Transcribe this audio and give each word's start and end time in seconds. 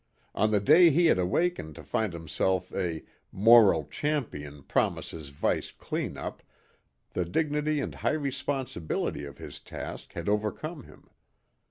On 0.33 0.49
the 0.49 0.59
day 0.59 0.89
he 0.89 1.05
had 1.05 1.19
awakened 1.19 1.75
to 1.75 1.83
find 1.83 2.11
himself 2.11 2.73
a 2.73 3.03
"Moral 3.31 3.85
Champion 3.85 4.63
Promises 4.63 5.29
Vice 5.29 5.71
Clean 5.71 6.17
up" 6.17 6.41
the 7.11 7.23
dignity 7.23 7.79
and 7.79 7.93
high 7.93 8.13
responsibility 8.17 9.25
of 9.25 9.37
his 9.37 9.59
task 9.59 10.13
had 10.13 10.27
overcome 10.27 10.85
him. 10.85 11.11